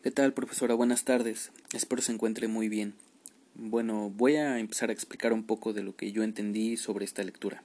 ¿Qué 0.00 0.12
tal, 0.12 0.32
profesora? 0.32 0.74
Buenas 0.74 1.02
tardes. 1.02 1.50
Espero 1.72 2.02
se 2.02 2.12
encuentre 2.12 2.46
muy 2.46 2.68
bien. 2.68 2.94
Bueno, 3.56 4.10
voy 4.10 4.36
a 4.36 4.60
empezar 4.60 4.90
a 4.90 4.92
explicar 4.92 5.32
un 5.32 5.42
poco 5.42 5.72
de 5.72 5.82
lo 5.82 5.96
que 5.96 6.12
yo 6.12 6.22
entendí 6.22 6.76
sobre 6.76 7.04
esta 7.04 7.24
lectura. 7.24 7.64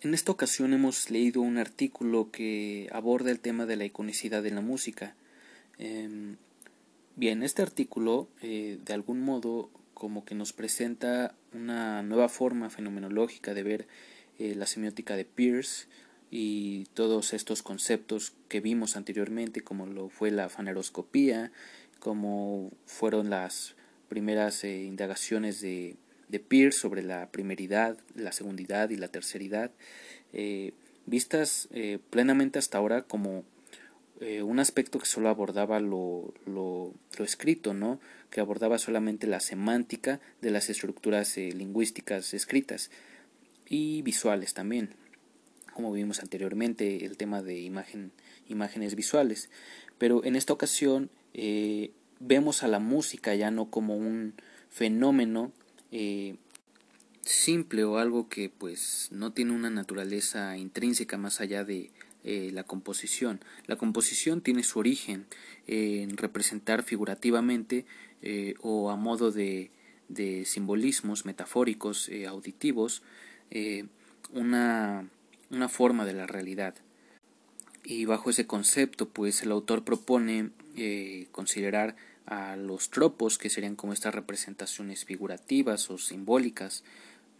En 0.00 0.14
esta 0.14 0.32
ocasión 0.32 0.72
hemos 0.72 1.10
leído 1.10 1.42
un 1.42 1.58
artículo 1.58 2.30
que 2.30 2.88
aborda 2.92 3.30
el 3.30 3.40
tema 3.40 3.66
de 3.66 3.76
la 3.76 3.84
iconicidad 3.84 4.46
en 4.46 4.54
la 4.54 4.62
música. 4.62 5.14
Em, 5.76 6.36
bien, 7.14 7.42
este 7.42 7.60
artículo, 7.60 8.28
eh, 8.40 8.78
de 8.82 8.94
algún 8.94 9.20
modo, 9.20 9.68
como 9.92 10.24
que 10.24 10.34
nos 10.34 10.54
presenta 10.54 11.34
una 11.52 12.02
nueva 12.02 12.30
forma 12.30 12.70
fenomenológica 12.70 13.52
de 13.52 13.62
ver 13.62 13.86
eh, 14.38 14.54
la 14.54 14.64
semiótica 14.64 15.14
de 15.14 15.26
Peirce 15.26 15.88
y 16.36 16.86
todos 16.94 17.32
estos 17.32 17.62
conceptos 17.62 18.32
que 18.48 18.60
vimos 18.60 18.96
anteriormente, 18.96 19.60
como 19.60 19.86
lo 19.86 20.08
fue 20.08 20.32
la 20.32 20.48
faneroscopía, 20.48 21.52
como 22.00 22.72
fueron 22.86 23.30
las 23.30 23.76
primeras 24.08 24.64
eh, 24.64 24.82
indagaciones 24.82 25.60
de, 25.60 25.94
de 26.28 26.40
Peirce 26.40 26.80
sobre 26.80 27.04
la 27.04 27.30
primeridad, 27.30 27.98
la 28.16 28.32
segundidad 28.32 28.90
y 28.90 28.96
la 28.96 29.06
terceridad, 29.06 29.70
eh, 30.32 30.72
vistas 31.06 31.68
eh, 31.70 32.00
plenamente 32.10 32.58
hasta 32.58 32.78
ahora 32.78 33.02
como 33.02 33.44
un 34.42 34.58
aspecto 34.58 34.98
que 34.98 35.06
solo 35.06 35.28
abordaba 35.28 35.80
lo, 35.80 36.32
lo, 36.46 36.94
lo, 37.18 37.24
escrito, 37.24 37.74
¿no? 37.74 38.00
que 38.30 38.40
abordaba 38.40 38.78
solamente 38.78 39.26
la 39.26 39.38
semántica 39.38 40.18
de 40.40 40.50
las 40.50 40.70
estructuras 40.70 41.36
lingüísticas 41.36 42.32
escritas 42.32 42.90
y 43.68 44.00
visuales 44.00 44.54
también 44.54 44.94
como 45.74 45.92
vimos 45.92 46.20
anteriormente, 46.20 47.04
el 47.04 47.16
tema 47.16 47.42
de 47.42 47.60
imagen, 47.60 48.12
imágenes 48.48 48.94
visuales. 48.94 49.50
Pero 49.98 50.24
en 50.24 50.36
esta 50.36 50.52
ocasión 50.52 51.10
eh, 51.34 51.90
vemos 52.20 52.62
a 52.62 52.68
la 52.68 52.78
música 52.78 53.34
ya 53.34 53.50
no 53.50 53.70
como 53.70 53.96
un 53.96 54.34
fenómeno 54.70 55.52
eh, 55.90 56.36
simple 57.22 57.84
o 57.84 57.98
algo 57.98 58.28
que 58.28 58.48
pues 58.48 59.08
no 59.10 59.32
tiene 59.32 59.52
una 59.52 59.70
naturaleza 59.70 60.56
intrínseca 60.56 61.18
más 61.18 61.40
allá 61.40 61.64
de 61.64 61.90
eh, 62.22 62.50
la 62.52 62.64
composición. 62.64 63.40
La 63.66 63.76
composición 63.76 64.40
tiene 64.40 64.62
su 64.62 64.78
origen 64.78 65.26
en 65.66 66.16
representar 66.16 66.82
figurativamente 66.82 67.84
o 68.62 68.90
a 68.90 68.96
modo 68.96 69.30
de, 69.30 69.70
de 70.08 70.46
simbolismos 70.46 71.26
metafóricos 71.26 72.10
auditivos 72.26 73.02
una 74.32 75.08
una 75.54 75.68
forma 75.68 76.04
de 76.04 76.12
la 76.12 76.26
realidad. 76.26 76.74
Y 77.84 78.06
bajo 78.06 78.30
ese 78.30 78.46
concepto, 78.46 79.10
pues 79.10 79.42
el 79.42 79.52
autor 79.52 79.84
propone 79.84 80.50
eh, 80.76 81.28
considerar 81.32 81.96
a 82.26 82.56
los 82.56 82.88
tropos, 82.88 83.36
que 83.36 83.50
serían 83.50 83.76
como 83.76 83.92
estas 83.92 84.14
representaciones 84.14 85.04
figurativas 85.04 85.90
o 85.90 85.98
simbólicas, 85.98 86.82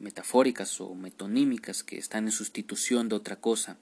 metafóricas 0.00 0.80
o 0.82 0.94
metonímicas, 0.94 1.82
que 1.82 1.96
están 1.96 2.26
en 2.26 2.32
sustitución 2.32 3.08
de 3.08 3.16
otra 3.16 3.36
cosa. 3.36 3.78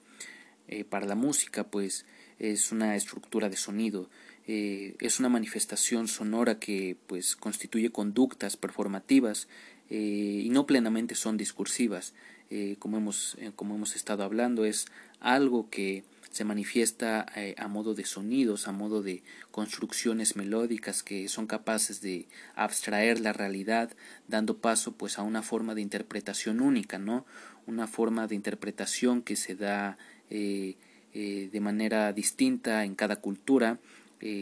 Eh, 0.69 0.85
para 0.85 1.05
la 1.05 1.15
música, 1.15 1.65
pues 1.65 2.05
es 2.39 2.71
una 2.71 2.95
estructura 2.95 3.49
de 3.49 3.57
sonido, 3.57 4.09
eh, 4.47 4.95
es 5.01 5.19
una 5.19 5.27
manifestación 5.27 6.07
sonora 6.07 6.59
que 6.59 6.95
pues 7.07 7.35
constituye 7.35 7.91
conductas 7.91 8.55
performativas 8.55 9.47
y 9.89 10.49
no 10.49 10.65
plenamente 10.65 11.13
son 11.13 11.37
discursivas. 11.37 12.13
Eh, 12.55 12.75
como, 12.77 12.97
hemos, 12.97 13.35
eh, 13.39 13.51
como 13.55 13.73
hemos 13.73 13.95
estado 13.95 14.23
hablando, 14.23 14.63
es 14.63 14.85
algo 15.19 15.71
que 15.71 16.03
se 16.29 16.45
manifiesta 16.45 17.25
eh, 17.35 17.55
a 17.57 17.67
modo 17.67 17.95
de 17.95 18.05
sonidos, 18.05 18.67
a 18.67 18.71
modo 18.71 19.01
de 19.01 19.23
construcciones 19.49 20.35
melódicas 20.35 21.01
que 21.01 21.27
son 21.29 21.47
capaces 21.47 21.99
de 22.01 22.27
abstraer 22.53 23.21
la 23.21 23.33
realidad, 23.33 23.89
dando 24.27 24.59
paso 24.59 24.91
pues 24.91 25.17
a 25.17 25.23
una 25.23 25.41
forma 25.41 25.73
de 25.73 25.81
interpretación 25.81 26.61
única, 26.61 26.99
¿no? 26.99 27.25
Una 27.65 27.87
forma 27.87 28.27
de 28.27 28.35
interpretación 28.35 29.23
que 29.23 29.35
se 29.35 29.55
da 29.55 29.97
de 30.29 31.59
manera 31.59 32.13
distinta 32.13 32.85
en 32.85 32.93
cada 32.93 33.15
cultura, 33.15 33.79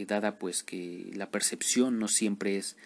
dada 0.06 0.38
pues 0.38 0.62
que 0.62 1.10
la 1.14 1.30
percepción 1.30 1.98
no 1.98 2.08
siempre 2.08 2.56
es 2.56 2.76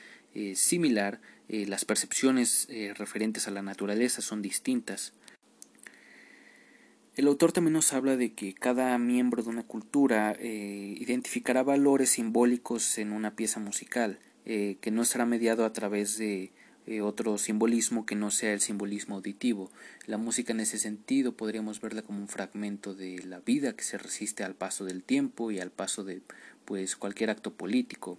similar, 0.54 1.20
las 1.48 1.84
percepciones 1.84 2.68
referentes 2.96 3.48
a 3.48 3.50
la 3.50 3.62
naturaleza 3.62 4.22
son 4.22 4.42
distintas. 4.42 5.12
El 7.16 7.28
autor 7.28 7.50
también 7.50 7.72
nos 7.72 7.94
habla 7.94 8.18
de 8.18 8.34
que 8.34 8.52
cada 8.52 8.98
miembro 8.98 9.42
de 9.42 9.48
una 9.48 9.62
cultura 9.62 10.36
eh, 10.38 10.96
identificará 10.98 11.62
valores 11.62 12.10
simbólicos 12.10 12.98
en 12.98 13.10
una 13.10 13.34
pieza 13.34 13.58
musical, 13.58 14.18
eh, 14.44 14.76
que 14.82 14.90
no 14.90 15.02
será 15.06 15.24
mediado 15.24 15.64
a 15.64 15.72
través 15.72 16.18
de 16.18 16.52
eh, 16.86 17.00
otro 17.00 17.38
simbolismo 17.38 18.04
que 18.04 18.16
no 18.16 18.30
sea 18.30 18.52
el 18.52 18.60
simbolismo 18.60 19.14
auditivo. 19.14 19.70
La 20.04 20.18
música 20.18 20.52
en 20.52 20.60
ese 20.60 20.78
sentido 20.78 21.32
podríamos 21.32 21.80
verla 21.80 22.02
como 22.02 22.20
un 22.20 22.28
fragmento 22.28 22.92
de 22.92 23.24
la 23.24 23.40
vida 23.40 23.74
que 23.74 23.84
se 23.84 23.96
resiste 23.96 24.44
al 24.44 24.54
paso 24.54 24.84
del 24.84 25.02
tiempo 25.02 25.50
y 25.50 25.58
al 25.58 25.70
paso 25.70 26.04
de 26.04 26.20
pues 26.66 26.96
cualquier 26.96 27.30
acto 27.30 27.54
político. 27.54 28.18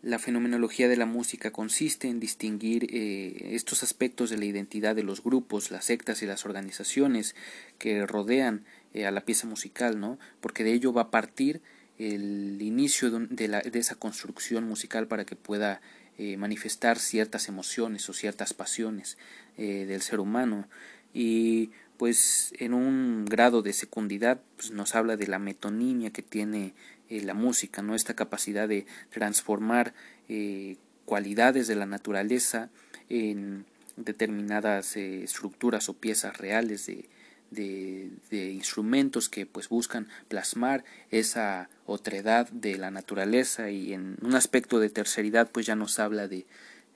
La 0.00 0.20
fenomenología 0.20 0.88
de 0.88 0.96
la 0.96 1.06
música 1.06 1.50
consiste 1.50 2.08
en 2.08 2.20
distinguir 2.20 2.86
eh, 2.90 3.54
estos 3.56 3.82
aspectos 3.82 4.30
de 4.30 4.38
la 4.38 4.44
identidad 4.44 4.94
de 4.94 5.02
los 5.02 5.24
grupos, 5.24 5.72
las 5.72 5.86
sectas 5.86 6.22
y 6.22 6.26
las 6.26 6.44
organizaciones 6.44 7.34
que 7.78 8.06
rodean 8.06 8.64
eh, 8.94 9.06
a 9.06 9.10
la 9.10 9.22
pieza 9.22 9.48
musical, 9.48 9.98
¿no? 9.98 10.18
Porque 10.40 10.62
de 10.62 10.72
ello 10.72 10.92
va 10.92 11.02
a 11.02 11.10
partir 11.10 11.60
el 11.98 12.62
inicio 12.62 13.10
de, 13.10 13.48
la, 13.48 13.60
de 13.60 13.76
esa 13.76 13.96
construcción 13.96 14.68
musical 14.68 15.08
para 15.08 15.24
que 15.24 15.34
pueda 15.34 15.80
eh, 16.16 16.36
manifestar 16.36 17.00
ciertas 17.00 17.48
emociones 17.48 18.08
o 18.08 18.12
ciertas 18.12 18.54
pasiones 18.54 19.18
del 19.56 20.00
ser 20.02 20.20
humano. 20.20 20.68
Y 21.12 21.72
pues 21.96 22.54
en 22.60 22.74
un 22.74 23.24
grado 23.24 23.60
de 23.60 23.72
secundidad 23.72 24.40
pues, 24.56 24.70
nos 24.70 24.94
habla 24.94 25.16
de 25.16 25.26
la 25.26 25.40
metonimia 25.40 26.10
que 26.10 26.22
tiene 26.22 26.74
eh, 27.10 27.22
la 27.22 27.32
música, 27.32 27.80
¿no? 27.80 27.94
esta 27.94 28.14
capacidad 28.14 28.68
de 28.68 28.84
transformar 29.10 29.94
eh, 30.28 30.76
cualidades 31.06 31.66
de 31.66 31.74
la 31.74 31.86
naturaleza 31.86 32.68
en 33.08 33.64
determinadas 33.96 34.94
eh, 34.96 35.24
estructuras 35.24 35.88
o 35.88 35.94
piezas 35.94 36.36
reales 36.36 36.84
de, 36.84 37.08
de, 37.50 38.52
instrumentos 38.52 39.30
que 39.30 39.46
pues 39.46 39.70
buscan 39.70 40.06
plasmar 40.28 40.84
esa 41.10 41.70
otredad 41.86 42.46
de 42.50 42.76
la 42.76 42.90
naturaleza 42.90 43.70
y 43.70 43.94
en 43.94 44.18
un 44.20 44.34
aspecto 44.34 44.78
de 44.78 44.90
terceridad 44.90 45.50
pues 45.50 45.64
ya 45.64 45.76
nos 45.76 45.98
habla 45.98 46.28
de 46.28 46.44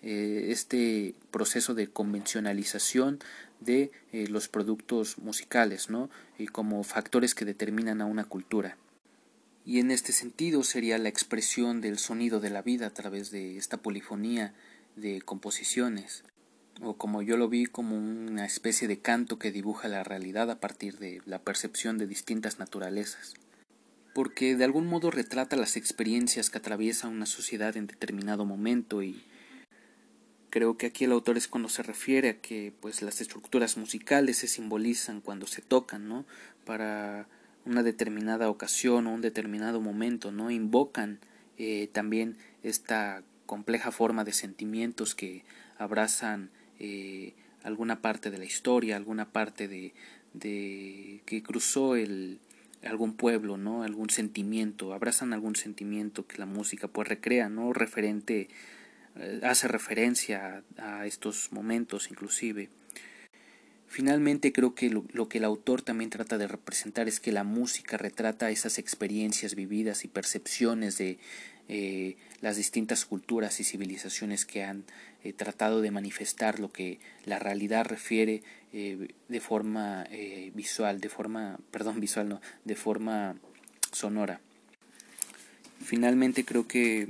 este 0.02 1.14
proceso 1.30 1.74
de 1.74 1.86
convencionalización 1.86 3.20
de 3.60 3.92
los 4.28 4.48
productos 4.48 5.16
musicales 5.18 5.90
¿no? 5.90 6.10
y 6.38 6.48
como 6.48 6.82
factores 6.82 7.34
que 7.34 7.44
determinan 7.44 8.00
a 8.00 8.06
una 8.06 8.24
cultura 8.24 8.76
y 9.64 9.78
en 9.78 9.90
este 9.90 10.12
sentido 10.12 10.64
sería 10.64 10.98
la 10.98 11.08
expresión 11.08 11.80
del 11.80 11.98
sonido 11.98 12.40
de 12.40 12.50
la 12.50 12.62
vida 12.62 12.86
a 12.86 12.94
través 12.94 13.30
de 13.30 13.56
esta 13.58 13.76
polifonía 13.76 14.54
de 14.96 15.22
composiciones, 15.22 16.24
o 16.80 16.96
como 16.96 17.22
yo 17.22 17.36
lo 17.36 17.48
vi 17.48 17.66
como 17.66 17.96
una 17.96 18.44
especie 18.44 18.88
de 18.88 18.98
canto 18.98 19.38
que 19.38 19.52
dibuja 19.52 19.88
la 19.88 20.04
realidad 20.04 20.50
a 20.50 20.60
partir 20.60 20.98
de 20.98 21.22
la 21.26 21.38
percepción 21.40 21.98
de 21.98 22.06
distintas 22.06 22.58
naturalezas, 22.58 23.34
porque 24.14 24.56
de 24.56 24.64
algún 24.64 24.86
modo 24.86 25.10
retrata 25.10 25.56
las 25.56 25.76
experiencias 25.76 26.50
que 26.50 26.58
atraviesa 26.58 27.08
una 27.08 27.26
sociedad 27.26 27.76
en 27.76 27.86
determinado 27.86 28.44
momento 28.44 29.02
y 29.02 29.24
creo 30.50 30.76
que 30.76 30.86
aquí 30.86 31.04
el 31.04 31.12
autor 31.12 31.38
es 31.38 31.48
cuando 31.48 31.70
se 31.70 31.82
refiere 31.82 32.28
a 32.28 32.40
que 32.40 32.74
pues 32.80 33.00
las 33.00 33.20
estructuras 33.20 33.78
musicales 33.78 34.38
se 34.38 34.48
simbolizan 34.48 35.20
cuando 35.20 35.46
se 35.46 35.62
tocan, 35.62 36.08
¿no? 36.08 36.26
para 36.64 37.26
una 37.64 37.82
determinada 37.82 38.48
ocasión 38.50 39.06
o 39.06 39.14
un 39.14 39.20
determinado 39.20 39.80
momento, 39.80 40.32
¿no? 40.32 40.50
Invocan 40.50 41.20
eh, 41.59 41.88
también 41.92 42.36
esta 42.62 43.22
compleja 43.47 43.92
forma 43.92 44.24
de 44.24 44.32
sentimientos 44.32 45.14
que 45.14 45.44
abrazan 45.78 46.50
eh, 46.78 47.34
alguna 47.62 48.00
parte 48.00 48.30
de 48.30 48.38
la 48.38 48.44
historia, 48.44 48.97
alguna 48.97 49.30
parte 49.30 49.68
de, 49.68 49.94
de 50.32 51.22
que 51.26 51.42
cruzó 51.42 51.97
el, 51.97 52.41
algún 52.84 53.14
pueblo, 53.14 53.56
¿no? 53.56 53.82
algún 53.82 54.10
sentimiento, 54.10 54.92
abrazan 54.92 55.32
algún 55.32 55.56
sentimiento 55.56 56.26
que 56.26 56.38
la 56.38 56.47
música 56.47 56.88
pues 56.88 57.08
recrea, 57.08 57.48
¿no? 57.48 57.72
referente, 57.72 58.48
eh, 59.16 59.41
hace 59.44 59.68
referencia 59.68 60.65
a, 60.78 61.00
a 61.00 61.06
estos 61.06 61.53
momentos 61.53 62.10
inclusive. 62.10 62.70
Finalmente 63.92 64.54
creo 64.54 64.74
que 64.74 64.89
lo, 64.89 65.28
que 65.28 65.36
el 65.36 65.44
autor 65.44 65.83
también 65.83 66.09
trata 66.09 66.39
de 66.39 66.48
representar 66.48 67.09
es 67.09 67.21
que 67.21 67.30
la 67.30 67.44
música 67.44 67.98
retrata 67.98 68.50
esas 68.50 68.78
experiencias 68.78 69.54
vividas 69.54 70.06
y 70.06 70.09
percepciones 70.09 70.97
de 70.97 71.18
eh, 71.68 72.16
las 72.41 72.56
distintas 72.56 73.04
culturas 73.04 73.60
y 73.60 73.65
civilizaciones 73.65 74.47
que 74.47 74.65
han 74.65 74.84
eh, 75.24 75.34
tratado 75.34 75.83
de 75.83 75.91
manifestar 75.91 76.59
lo 76.59 76.72
que 76.72 77.00
la 77.27 77.39
realidad 77.39 77.84
refiere 77.84 78.42
eh, 78.72 79.09
de 79.28 79.41
forma 79.41 80.06
visual, 80.54 80.98
de 80.98 81.10
forma, 81.10 81.59
perdón, 81.71 82.00
visual 82.00 82.30
no, 82.30 82.41
de 82.65 82.77
forma 82.77 83.36
sonora. 83.91 84.41
Finalmente 85.84 86.47
creo 86.47 86.66
que 86.66 87.09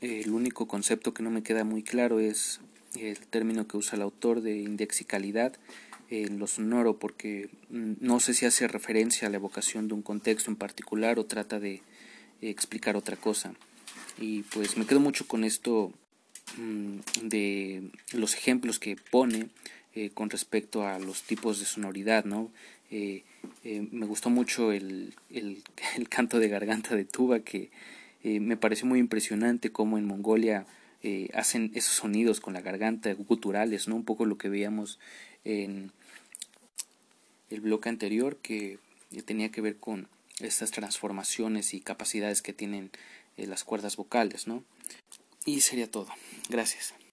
el 0.00 0.30
único 0.32 0.66
concepto 0.66 1.14
que 1.14 1.22
no 1.22 1.30
me 1.30 1.44
queda 1.44 1.62
muy 1.62 1.84
claro 1.84 2.18
es 2.18 2.58
el 2.96 3.18
término 3.18 3.68
que 3.68 3.76
usa 3.76 3.94
el 3.94 4.02
autor 4.02 4.40
de 4.40 4.56
indexicalidad 4.56 5.52
en 6.10 6.38
lo 6.38 6.46
sonoro 6.46 6.98
porque 6.98 7.50
mm, 7.70 7.94
no 8.00 8.20
sé 8.20 8.34
si 8.34 8.46
hace 8.46 8.68
referencia 8.68 9.28
a 9.28 9.30
la 9.30 9.36
evocación 9.36 9.88
de 9.88 9.94
un 9.94 10.02
contexto 10.02 10.50
en 10.50 10.56
particular 10.56 11.18
o 11.18 11.26
trata 11.26 11.60
de 11.60 11.82
explicar 12.40 12.96
otra 12.96 13.16
cosa. 13.16 13.54
Y 14.18 14.42
pues 14.42 14.76
me 14.76 14.86
quedo 14.86 15.00
mucho 15.00 15.26
con 15.26 15.44
esto 15.44 15.92
mm, 16.56 16.98
de 17.22 17.90
los 18.12 18.34
ejemplos 18.34 18.78
que 18.78 18.96
pone 18.96 19.48
eh, 19.94 20.10
con 20.12 20.28
respecto 20.28 20.86
a 20.86 20.98
los 20.98 21.22
tipos 21.22 21.60
de 21.60 21.66
sonoridad, 21.66 22.24
¿no? 22.24 22.50
Eh, 22.90 23.22
eh, 23.62 23.86
me 23.92 24.06
gustó 24.06 24.28
mucho 24.28 24.72
el, 24.72 25.14
el, 25.30 25.62
el, 25.96 26.08
canto 26.08 26.40
de 26.40 26.48
garganta 26.48 26.96
de 26.96 27.04
tuba 27.04 27.40
que 27.40 27.70
me 28.24 28.56
pareció 28.56 28.86
muy 28.86 29.00
impresionante 29.00 29.70
cómo 29.70 29.98
en 29.98 30.06
Mongolia 30.06 30.64
hacen 31.34 31.70
esos 31.74 31.94
sonidos 31.94 32.40
con 32.40 32.54
la 32.54 32.62
garganta 32.62 33.12
guturales, 33.12 33.88
¿no? 33.88 33.96
Un 33.96 34.04
poco 34.04 34.24
lo 34.24 34.38
que 34.38 34.48
veíamos 34.48 34.98
en 35.44 35.92
el 37.50 37.60
bloque 37.60 37.90
anterior 37.90 38.38
que 38.38 38.78
tenía 39.26 39.50
que 39.50 39.60
ver 39.60 39.76
con 39.76 40.08
estas 40.40 40.70
transformaciones 40.70 41.74
y 41.74 41.80
capacidades 41.80 42.40
que 42.40 42.52
tienen 42.52 42.90
las 43.36 43.64
cuerdas 43.64 43.96
vocales, 43.96 44.46
¿no? 44.46 44.64
Y 45.44 45.60
sería 45.60 45.90
todo. 45.90 46.08
Gracias. 46.48 46.94